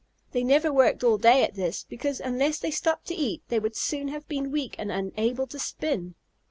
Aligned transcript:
They 0.31 0.43
never 0.43 0.73
worked 0.73 1.03
all 1.03 1.19
day 1.19 1.43
at 1.43 1.53
this, 1.53 1.83
because 1.87 2.19
unless 2.19 2.57
they 2.57 2.71
stopped 2.71 3.05
to 3.09 3.15
eat 3.15 3.43
they 3.49 3.59
would 3.59 3.75
soon 3.75 4.07
have 4.07 4.27
been 4.27 4.49
weak 4.51 4.75
and 4.79 4.91
unable 4.91 5.45
to 5.45 5.59
spin. 5.59 6.15